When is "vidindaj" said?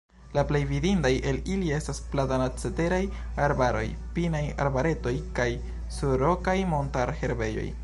0.69-1.11